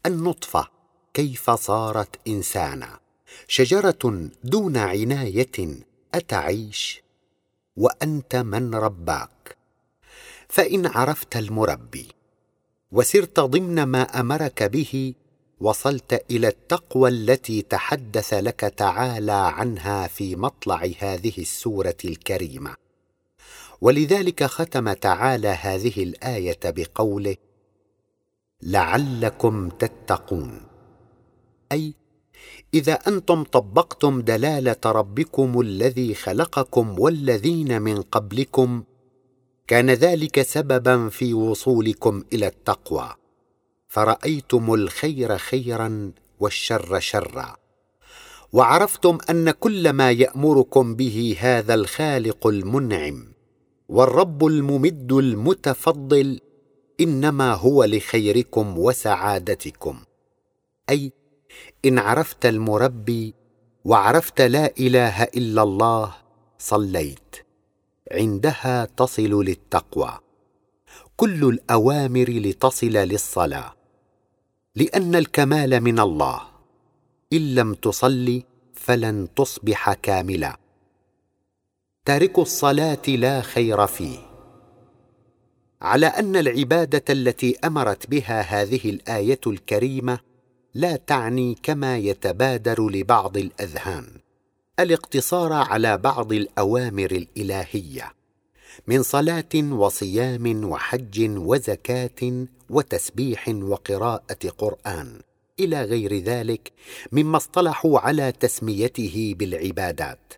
النطفه 0.06 0.68
كيف 1.14 1.52
صارت 1.52 2.28
إنسانا 2.28 3.00
شجرة 3.48 4.30
دون 4.44 4.78
عناية 4.78 5.84
أتعيش 6.14 7.02
وأنت 7.78 8.36
من 8.36 8.76
رباك. 8.76 9.55
فإن 10.50 10.86
عرفت 10.86 11.38
المربي 11.38 12.08
وسرت 12.92 13.40
ضمن 13.40 13.84
ما 13.84 14.02
أمرك 14.02 14.64
به 14.64 15.14
وصلت 15.60 16.26
إلى 16.32 16.48
التقوى 16.48 17.10
التي 17.10 17.62
تحدث 17.62 18.34
لك 18.34 18.60
تعالى 18.60 19.32
عنها 19.32 20.08
في 20.08 20.36
مطلع 20.36 20.90
هذه 21.00 21.34
السورة 21.38 21.98
الكريمة. 22.06 22.76
ولذلك 23.82 24.44
ختم 24.44 24.94
تعالى 24.94 25.48
هذه 25.48 26.04
الآية 26.04 26.60
بقوله 26.66 27.36
لعلكم 28.62 29.70
تتقون 29.70 30.62
أي 31.72 31.94
إذا 32.74 32.94
أنتم 32.94 33.44
طبقتم 33.44 34.22
دلالة 34.22 34.78
ربكم 34.86 35.62
الذي 35.62 36.14
خلقكم 36.14 37.00
والذين 37.00 37.82
من 37.82 38.02
قبلكم 38.02 38.84
كان 39.68 39.90
ذلك 39.90 40.42
سببا 40.42 41.10
في 41.10 41.34
وصولكم 41.34 42.24
إلى 42.34 42.48
التقوى. 42.48 43.14
فرأيتم 43.88 44.74
الخير 44.74 45.38
خيرا 45.38 46.12
والشر 46.40 47.00
شرا. 47.00 47.56
وعرفتم 48.54 49.18
أن 49.30 49.52
كل 49.52 49.90
ما 49.90 50.12
يأمركم 50.12 50.96
به 50.96 51.38
هذا 51.40 51.74
الخالق 51.74 52.48
المنعم 52.48 53.34
والرب 53.90 54.46
الممد 54.46 55.12
المتفضل 55.12 56.40
إنما 57.02 57.54
هو 57.54 57.84
لخيركم 57.84 58.78
وسعادتكم. 58.78 60.00
أي 60.90 61.12
إن 61.86 62.00
عرفت 62.00 62.46
المربي 62.46 63.34
وعرفت 63.86 64.42
لا 64.42 64.74
إله 64.80 65.24
إلا 65.24 65.64
الله 65.64 66.16
صليت. 66.58 67.45
عندها 68.12 68.86
تصل 68.86 69.44
للتقوى. 69.44 70.20
كل 71.16 71.44
الأوامر 71.44 72.30
لتصل 72.30 72.88
للصلاة. 72.88 73.74
لأن 74.76 75.16
الكمال 75.16 75.82
من 75.82 76.00
الله. 76.00 76.42
إن 77.34 77.56
لم 77.56 77.74
تصل 77.74 78.44
فلن 78.74 79.28
تصبح 79.36 79.94
كاملا. 79.94 80.60
تارك 82.06 82.40
الصلاة 82.40 83.02
لا 83.08 83.42
خير 83.42 83.88
فيه. 83.88 84.20
على 85.82 86.06
أن 86.06 86.36
العبادة 86.36 87.04
التي 87.10 87.58
أمرت 87.64 88.10
بها 88.10 88.42
هذه 88.42 88.90
الآية 88.90 89.40
الكريمة 89.48 90.20
لا 90.74 90.96
تعني 90.96 91.56
كما 91.64 91.98
يتبادر 91.98 92.90
لبعض 92.90 93.38
الأذهان. 93.38 94.25
الاقتصار 94.80 95.54
على 95.54 95.98
بعض 95.98 96.34
الأوامر 96.34 97.12
الإلهية 97.12 98.14
من 98.88 99.04
صلاة 99.04 99.56
وصيام 99.56 100.70
وحج 100.72 101.38
وزكاة 101.38 102.46
وتسبيح 102.70 103.50
وقراءة 103.50 104.50
قرآن 104.58 105.20
إلى 105.60 105.82
غير 105.82 106.18
ذلك 106.18 106.72
مما 107.12 107.38
اصطلحوا 107.38 108.00
على 108.00 108.32
تسميته 108.32 109.36
بالعبادات. 109.40 110.34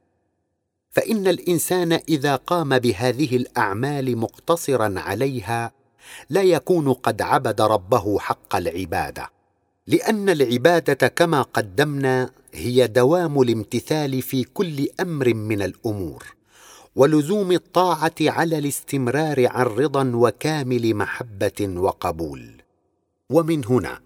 فإن 0.89 1.28
الإنسان 1.28 1.91
إذا 2.10 2.36
قام 2.36 2.80
بهذه 2.80 3.36
الأعمال 3.36 4.17
مقتصرا 4.17 4.93
عليها 4.97 5.71
لا 6.30 6.41
يكون 6.41 6.93
قد 6.93 7.21
عبد 7.21 7.62
ربه 7.62 8.19
حق 8.19 8.56
العبادة. 8.56 9.37
لأن 9.88 10.30
العبادة 10.30 11.08
كما 11.08 11.41
قدمنا 11.41 12.30
هي 12.54 12.88
دوام 12.88 13.41
الامتثال 13.41 14.21
في 14.21 14.43
كل 14.43 14.88
أمر 15.00 15.34
من 15.34 15.62
الأمور 15.62 16.23
ولزوم 16.95 17.52
الطاعة 17.52 18.15
على 18.21 18.58
الاستمرار 18.58 19.47
عن 19.47 19.65
رضا 19.65 20.12
وكامل 20.15 20.95
محبة 20.95 21.80
وقبول. 21.80 22.62
ومن 23.32 23.65
هنا 23.65 24.00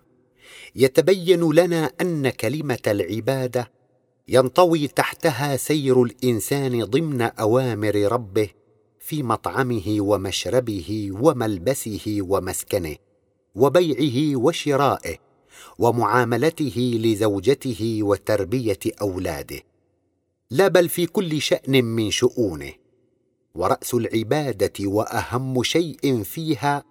يتبين 0.75 1.53
لنا 1.53 1.91
أن 2.01 2.29
كلمة 2.29 2.79
العبادة 2.87 3.71
ينطوي 4.27 4.87
تحتها 4.87 5.57
سير 5.57 6.03
الإنسان 6.03 6.83
ضمن 6.83 7.21
أوامر 7.21 7.95
ربه 7.95 8.49
في 8.99 9.23
مطعمه 9.23 9.97
ومشربه 9.99 11.09
وملبسه 11.11 12.17
ومسكنه 12.19 12.95
وبيعه 13.55 14.35
وشرائه. 14.35 15.30
ومعاملته 15.79 16.99
لزوجته 17.03 17.99
وتربية 18.01 18.79
أولاده. 19.01 19.59
لا 20.51 20.67
بل 20.67 20.89
في 20.89 21.05
كل 21.05 21.41
شأن 21.41 21.83
من 21.85 22.11
شؤونه. 22.11 22.71
ورأس 23.55 23.93
العبادة 23.93 24.73
وأهم 24.79 25.63
شيء 25.63 26.23
فيها 26.23 26.83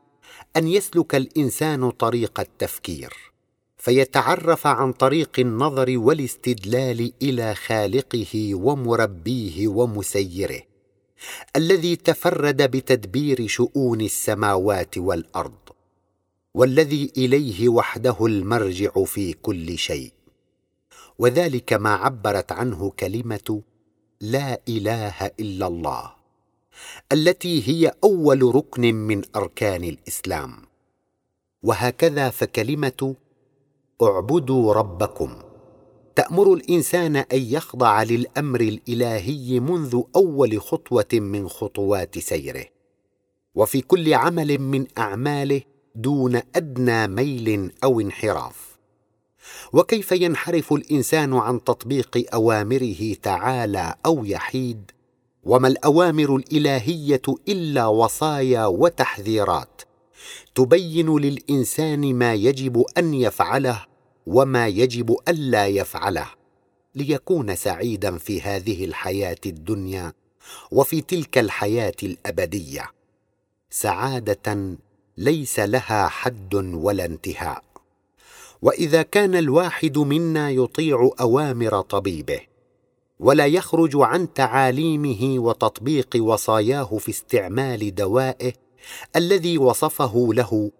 أن 0.56 0.68
يسلك 0.68 1.14
الإنسان 1.14 1.90
طريق 1.90 2.40
التفكير 2.40 3.32
فيتعرف 3.78 4.66
عن 4.66 4.92
طريق 4.92 5.30
النظر 5.38 5.98
والاستدلال 5.98 7.12
إلى 7.22 7.54
خالقه 7.54 8.54
ومربيه 8.54 9.68
ومسيره 9.68 10.60
الذي 11.56 11.96
تفرد 11.96 12.62
بتدبير 12.62 13.46
شؤون 13.46 14.00
السماوات 14.00 14.98
والأرض. 14.98 15.69
والذي 16.54 17.12
إليه 17.16 17.68
وحده 17.68 18.26
المرجع 18.26 18.90
في 19.04 19.32
كل 19.32 19.78
شيء. 19.78 20.12
وذلك 21.18 21.72
ما 21.72 21.94
عبرت 21.94 22.52
عنه 22.52 22.90
كلمة 22.90 23.62
لا 24.20 24.60
إله 24.68 25.26
إلا 25.40 25.66
الله 25.66 26.12
التي 27.12 27.68
هي 27.68 27.92
أول 28.04 28.54
ركن 28.54 28.94
من 28.94 29.22
أركان 29.36 29.84
الإسلام. 29.84 30.52
وهكذا 31.62 32.30
فكلمة 32.30 33.16
اعبدوا 34.02 34.74
ربكم 34.74 35.42
تأمر 36.16 36.54
الإنسان 36.54 37.16
أن 37.16 37.26
يخضع 37.40 38.02
للأمر 38.02 38.60
الإلهي 38.60 39.60
منذ 39.60 40.02
أول 40.16 40.60
خطوة 40.60 41.08
من 41.12 41.48
خطوات 41.48 42.18
سيره. 42.18 42.64
وفي 43.54 43.80
كل 43.80 44.14
عمل 44.14 44.58
من 44.58 44.86
أعماله 44.98 45.62
دون 45.94 46.42
أدنى 46.56 47.08
ميل 47.08 47.72
أو 47.84 48.00
انحراف. 48.00 48.70
وكيف 49.72 50.12
ينحرف 50.12 50.72
الإنسان 50.72 51.34
عن 51.34 51.64
تطبيق 51.64 52.34
أوامره 52.34 53.14
تعالى 53.22 53.94
أو 54.06 54.24
يحيد؟ 54.24 54.90
وما 55.44 55.68
الأوامر 55.68 56.36
الإلهية 56.36 57.22
إلا 57.48 57.86
وصايا 57.86 58.66
وتحذيرات؟ 58.66 59.82
تبين 60.54 61.16
للإنسان 61.18 62.14
ما 62.14 62.34
يجب 62.34 62.84
أن 62.98 63.14
يفعله 63.14 63.86
وما 64.26 64.68
يجب 64.68 65.16
ألا 65.28 65.66
يفعله. 65.66 66.26
ليكون 66.94 67.56
سعيدا 67.56 68.18
في 68.18 68.42
هذه 68.42 68.84
الحياة 68.84 69.36
الدنيا 69.46 70.12
وفي 70.70 71.00
تلك 71.00 71.38
الحياة 71.38 71.94
الأبدية. 72.02 72.90
سعادة 73.70 74.76
ليس 75.20 75.58
لها 75.58 76.08
حد 76.08 76.54
ولا 76.54 77.04
انتهاء. 77.04 77.64
وإذا 78.62 79.02
كان 79.02 79.34
الواحد 79.34 79.98
منا 79.98 80.50
يطيع 80.50 81.10
أوامر 81.20 81.80
طبيبه 81.80 82.40
ولا 83.18 83.46
يخرج 83.46 83.90
عن 83.94 84.32
تعاليمه 84.32 85.38
وتطبيق 85.38 86.16
وصاياه 86.16 86.98
في 86.98 87.08
استعمال 87.10 87.94
دوائه 87.94 88.52
الذي 89.16 89.58
وصفه 89.58 90.28
له 90.32 90.70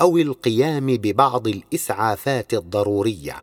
أو 0.00 0.18
القيام 0.18 0.86
ببعض 0.86 1.48
الإسعافات 1.48 2.54
الضرورية 2.54 3.42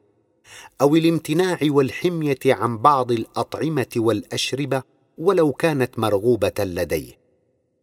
أو 0.82 0.96
الامتناع 0.96 1.60
والحمية 1.64 2.40
عن 2.46 2.78
بعض 2.78 3.12
الأطعمة 3.12 3.94
والأشربة 3.98 4.84
ولو 5.18 5.52
كانت 5.52 6.00
مرغوبة 6.00 6.54
لديه. 6.60 7.20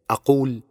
أقول 0.09 0.61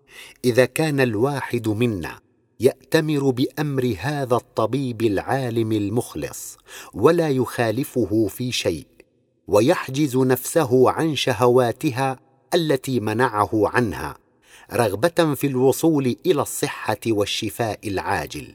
إذا 0.44 0.64
كان 0.64 1.00
الواحد 1.00 1.68
منا 1.68 2.20
يأتمر 2.60 3.30
بأمر 3.30 3.94
هذا 3.98 4.36
الطبيب 4.36 5.02
العالم 5.02 5.72
المخلص 5.72 6.56
ولا 6.94 7.28
يخالفه 7.28 8.26
في 8.30 8.52
شيء 8.52 8.86
ويحجز 9.48 10.16
نفسه 10.16 10.90
عن 10.90 11.16
شهواتها 11.16 12.18
التي 12.54 13.00
منعه 13.00 13.50
عنها 13.54 14.16
رغبة 14.72 15.34
في 15.34 15.46
الوصول 15.46 16.16
إلى 16.26 16.42
الصحة 16.42 16.98
والشفاء 17.06 17.88
العاجل. 17.88 18.54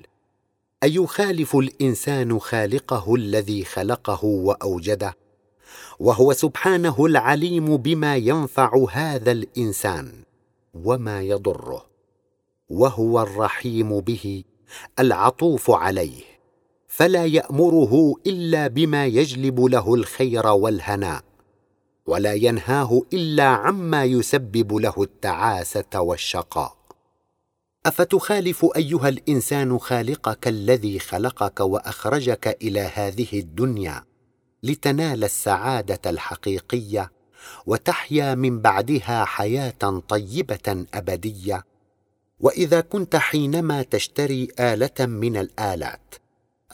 أيخالف 0.84 1.56
الإنسان 1.56 2.40
خالقه 2.40 3.16
الذي 3.16 3.66
خلقه 3.66 4.26
وأوجده؟ 4.26 5.18
وهو 6.00 6.34
سبحانه 6.34 7.06
العليم 7.06 7.78
بما 7.78 8.16
ينفع 8.16 8.86
هذا 8.92 9.32
الإنسان. 9.32 10.12
وما 10.74 11.22
يضره 11.22 11.86
وهو 12.70 13.22
الرحيم 13.22 14.00
به 14.00 14.44
العطوف 15.00 15.72
عليه 15.72 16.24
فلا 16.88 17.26
يأمره 17.26 18.16
إلا 18.28 18.68
بما 18.68 19.06
يجلب 19.06 19.60
له 19.60 19.94
الخير 19.94 20.48
والهناء 20.48 21.24
ولا 22.06 22.34
ينهاه 22.34 23.02
إلا 23.14 23.44
عما 23.44 24.04
يسبب 24.04 24.74
له 24.74 24.94
التعاسة 24.98 26.02
والشقاء. 26.02 26.78
أفتخالف 27.86 28.66
أيها 28.76 29.10
الإنسان 29.10 29.80
خالقك 29.80 30.48
الذي 30.48 31.00
خلقك 31.00 31.60
وأخرجك 31.60 32.58
إلى 32.62 32.80
هذه 32.80 33.40
الدنيا 33.40 34.04
لتنال 34.64 35.24
السعادة 35.24 36.10
الحقيقية 36.10 37.12
وتحيا 37.66 38.36
من 38.36 38.60
بعدها 38.60 39.26
حياة 39.26 40.02
طيبة 40.10 40.86
أبدية. 40.94 41.66
وإذا 42.40 42.82
كنت 42.82 43.16
حينما 43.16 43.82
تشتري 43.82 44.48
آلة 44.60 45.06
من 45.06 45.38
الآلات 45.38 46.16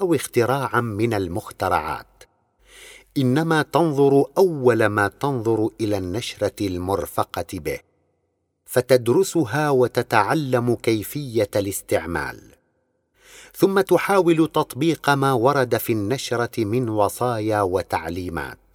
أو 0.02 0.14
اختراعا 0.14 0.82
من 0.82 1.14
المخترعات 1.14 2.24
إنما 3.18 3.62
تنظر 3.62 4.26
أول 4.38 4.86
ما 4.86 5.08
تنظر 5.08 5.70
إلى 5.82 5.98
النشرة 5.98 6.68
المرفقة 6.68 7.46
به 7.54 7.80
فتدرسها 8.66 9.70
وتتعلم 9.70 10.76
كيفية 10.76 11.50
الاستعمال. 11.56 12.42
ثم 13.56 13.82
تحاول 13.82 14.48
تطبيق 14.48 15.10
ما 15.10 15.34
ورد 15.34 15.78
في 15.78 15.94
النشرة 15.94 16.64
من 16.66 16.90
وصايا 16.90 17.62
وتعليمات. 17.62 18.67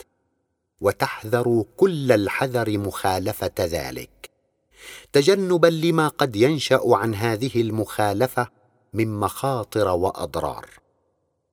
وتحذر 0.83 1.65
كل 1.77 2.13
الحذر 2.13 2.79
مخالفة 2.79 3.53
ذلك. 3.61 4.31
تجنبا 5.13 5.67
لما 5.67 6.09
قد 6.09 6.37
ينشأ 6.37 6.81
عن 6.87 7.15
هذه 7.15 7.61
المخالفة 7.61 8.49
من 8.93 9.21
مخاطر 9.21 9.89
وأضرار. 9.89 10.67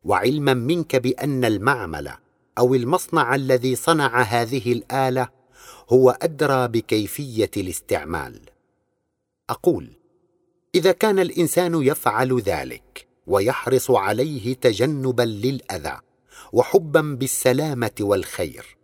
وعلما 0.04 0.54
منك 0.54 0.96
بأن 0.96 1.46
المعمل 1.46 2.12
أو 2.58 2.76
المصنع 2.76 3.36
الذي 3.36 3.76
صنع 3.76 4.22
هذه 4.22 4.72
الآلة 4.72 5.30
هو 5.89 6.10
أدرى 6.10 6.68
بكيفية 6.68 7.52
الاستعمال. 7.58 8.42
أقول 9.50 9.89
إذا 10.76 10.92
كان 10.92 11.20
الإنسان 11.20 11.82
يفعل 11.84 12.39
ذلك 12.39 13.08
ويحرص 13.28 13.92
عليه 13.92 14.54
تجنبا 14.54 15.24
للأذى 15.24 16.00
وحبا 16.54 17.02
بالسلامة 17.02 17.92
والخير 18.02 18.79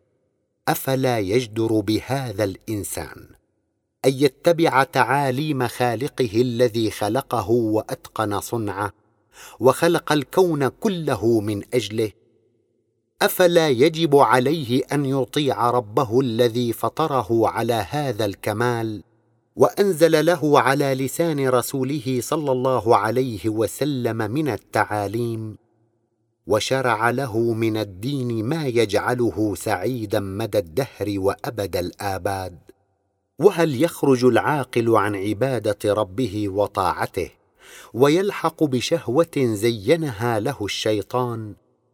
أفلا 0.68 1.20
يجدر 1.20 1.80
بهذا 1.80 2.44
الإنسان 2.44 3.26
أن 4.06 4.14
يتبع 4.14 4.84
تعاليم 4.84 5.68
خالقه 5.68 6.42
الذي 6.42 6.92
خلقه 6.92 7.50
وأتقن 7.50 8.42
صنعه 8.42 8.94
وخلق 9.60 10.12
الكون 10.12 10.68
كله 10.68 11.40
من 11.40 11.62
أجله؟ 11.74 12.12
أفلا 13.22 13.70
يجب 13.70 14.16
عليه 14.16 14.84
أن 14.94 15.06
يطيع 15.06 15.70
ربه 15.70 16.20
الذي 16.20 16.74
فطره 16.74 17.48
على 17.48 17.86
هذا 17.90 18.26
الكمال 18.26 19.04
وأنزل 19.56 20.26
له 20.26 20.60
على 20.60 20.94
لسان 20.94 21.50
رسوله 21.50 22.20
صلى 22.22 22.52
الله 22.52 22.98
عليه 22.98 23.50
وسلم 23.50 24.18
من 24.18 24.48
التعاليم؟ 24.48 25.65
وشرع 26.48 27.10
له 27.10 27.54
من 27.54 27.78
الدين 27.78 28.46
ما 28.46 28.66
يجعله 28.66 29.56
سعيدا 29.56 30.20
مدى 30.20 30.58
الدهر 30.58 31.14
وأبد 31.18 31.76
الآباد. 31.76 32.60
وهل 33.40 33.84
يخرج 33.84 34.26
العاقل 34.26 34.96
عن 34.96 35.16
عبادة 35.16 35.94
ربه 35.94 36.50
وطاعته 36.50 37.30
ويلحق 37.94 38.64
بشهوة 38.64 39.38
زينها 39.38 40.40
له 40.40 40.58
الشيطان 40.62 41.54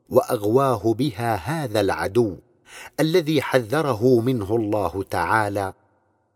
وأغواه 0.09 0.93
بها 0.93 1.35
هذا 1.35 1.79
العدو 1.81 2.37
الذي 2.99 3.41
حذره 3.41 4.19
منه 4.19 4.55
الله 4.55 5.03
تعالى؟ 5.03 5.73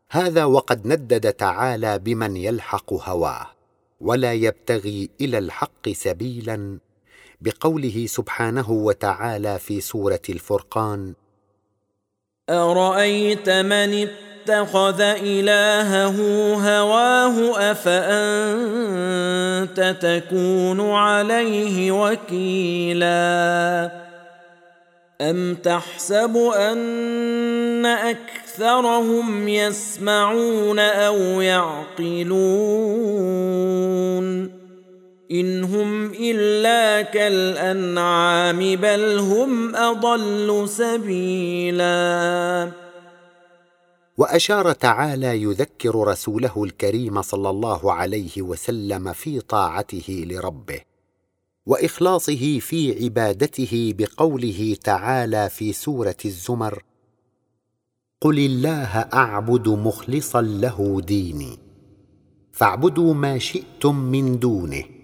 هذا 0.09 0.45
وقد 0.45 0.87
ندد 0.87 1.33
تعالى 1.33 1.99
بمن 1.99 2.37
يلحق 2.37 2.93
هواه 2.93 3.47
ولا 4.01 4.33
يبتغي 4.33 5.09
إلى 5.21 5.37
الحق 5.37 5.89
سبيلا 5.89 6.79
بقوله 7.41 8.05
سبحانه 8.07 8.71
وتعالى 8.71 9.59
في 9.59 9.81
سورة 9.81 10.21
الفرقان 10.29 11.13
أرأيت 12.49 13.49
من 13.49 14.07
اتخذ 14.49 15.01
إلهه 15.01 16.17
هواه 16.53 17.71
أفأنت 17.71 18.95
تكون 20.01 20.91
عليه 20.91 21.91
وكيلا؟ 21.91 23.25
أم 25.21 25.55
تحسب 25.55 26.37
أن 26.37 27.85
أكثرهم 27.85 29.47
يسمعون 29.47 30.79
أو 30.79 31.41
يعقلون؟ 31.41 32.45
ان 35.31 35.63
هم 35.63 36.11
الا 36.11 37.01
كالانعام 37.01 38.75
بل 38.75 39.19
هم 39.19 39.75
اضل 39.75 40.69
سبيلا 40.69 42.71
وأشار 44.17 44.71
تعالى 44.71 45.41
يذكر 45.41 45.95
رسوله 45.95 46.63
الكريم 46.63 47.21
صلى 47.21 47.49
الله 47.49 47.93
عليه 47.93 48.41
وسلم 48.41 49.13
في 49.13 49.39
طاعته 49.39 50.25
لربه 50.29 50.79
وإخلاصه 51.65 52.59
في 52.59 53.03
عبادته 53.03 53.93
بقوله 53.97 54.77
تعالى 54.83 55.49
في 55.49 55.73
سورة 55.73 56.17
الزمر 56.25 56.83
قل 58.21 58.39
الله 58.39 58.97
اعبد 59.13 59.67
مخلصا 59.67 60.41
له 60.41 61.01
ديني 61.01 61.59
فاعبدوا 62.51 63.13
ما 63.13 63.37
شئتم 63.37 63.95
من 63.95 64.39
دونه. 64.39 64.94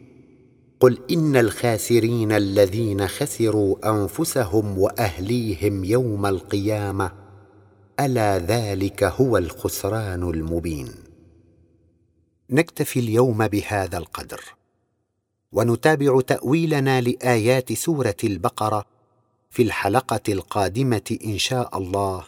قل 0.82 1.00
إن 1.12 1.36
الخاسرين 1.36 2.32
الذين 2.32 3.08
خسروا 3.08 3.90
أنفسهم 3.90 4.78
وأهليهم 4.78 5.84
يوم 5.84 6.26
القيامة 6.26 7.12
ألا 8.00 8.38
ذلك 8.38 9.04
هو 9.04 9.38
الخسران 9.38 10.24
المبين. 10.24 10.92
نكتفي 12.50 13.00
اليوم 13.00 13.48
بهذا 13.48 13.98
القدر 13.98 14.42
ونتابع 15.52 16.22
تأويلنا 16.22 17.02
لآيات 17.02 17.74
سورة 17.74 18.18
البقرة 18.24 18.86
في 19.50 19.64
الحلقة 19.64 20.22
القادمة 20.30 21.18
إن 21.26 21.38
شاء 21.38 21.78
الله. 21.78 22.24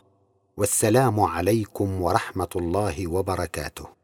والسلام 0.57 1.19
عليكم 1.19 2.01
ورحمة 2.01 2.49
الله 2.55 3.07
وبركاته. 3.07 4.02